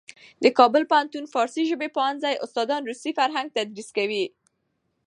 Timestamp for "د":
0.43-0.45